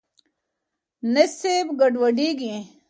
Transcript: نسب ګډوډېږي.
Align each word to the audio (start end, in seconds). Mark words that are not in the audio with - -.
نسب 1.13 1.67
ګډوډېږي. 1.79 2.55